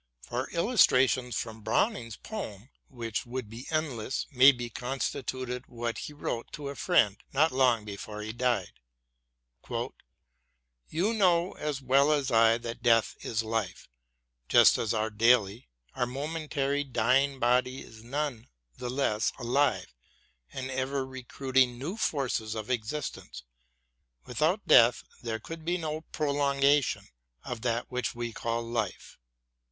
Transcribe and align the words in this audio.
For 0.27 0.49
illustrations 0.49 1.35
from 1.35 1.61
Browning's 1.61 2.15
poems, 2.15 2.69
which 2.89 3.23
would 3.27 3.51
be 3.51 3.67
endless, 3.69 4.25
may 4.31 4.51
be 4.51 4.71
substituted 4.75 5.67
what 5.67 5.99
he 5.99 6.11
wrote 6.13 6.51
to 6.53 6.69
a 6.69 6.75
friend 6.75 7.17
not 7.33 7.51
long 7.51 7.85
before 7.85 8.23
he 8.23 8.33
died: 8.33 8.79
You 9.69 11.13
know 11.13 11.51
as 11.51 11.83
well 11.83 12.11
as 12.11 12.31
I 12.31 12.57
that 12.57 12.81
death 12.81 13.15
is 13.21 13.43
life, 13.43 13.87
just 14.49 14.79
as 14.79 14.91
our 14.91 15.11
dail/j 15.11 15.67
our 15.93 16.07
momentary 16.07 16.83
dying 16.83 17.37
body 17.37 17.81
is 17.81 18.03
none 18.03 18.47
the 18.77 18.89
less 18.89 19.31
alive 19.37 19.93
and 20.51 20.71
ever 20.71 21.05
recruiting 21.05 21.77
new 21.77 21.95
forces 21.95 22.55
of 22.55 22.71
existence; 22.71 23.43
without 24.25 24.65
death 24.67 25.03
there 25.21 25.37
could 25.39 25.63
be 25.63 25.77
no 25.77 26.01
pro 26.11 26.31
longation 26.33 27.07
of 27.43 27.61
that 27.61 27.91
which 27.91 28.15
we 28.15 28.33
call 28.33 28.63
life. 28.63 29.19